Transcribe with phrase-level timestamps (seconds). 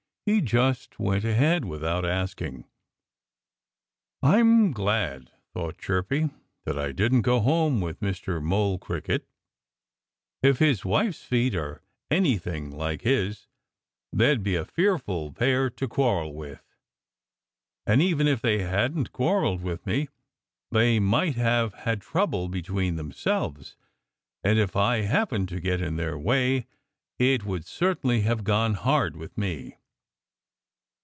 [0.23, 2.65] He just went ahead without asking.
[4.21, 6.29] "I'm glad," thought Chirpy,
[6.63, 8.41] "that I didn't go home with Mr.
[8.41, 9.25] Mole Cricket.
[10.43, 13.47] If his wife's feet are anything like his
[14.13, 16.63] they'd be a fearful pair to quarrel with.
[17.87, 20.07] And even if they hadn't quarrelled with me,
[20.69, 23.75] they might have had trouble between themselves.
[24.43, 26.67] And if I happened to get in their way
[27.17, 29.79] it would certainly have gone hard with me."